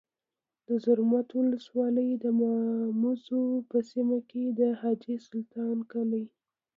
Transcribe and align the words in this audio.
د 0.67 0.69
زرمت 0.83 1.27
ولسوالۍ 1.33 2.09
د 2.23 2.25
ماموزو 2.39 3.41
په 3.69 3.77
سیمه 3.91 4.19
کي 4.29 4.43
د 4.59 4.61
حاجي 4.79 5.15
سلطان 5.27 5.77
کلی 5.91 6.25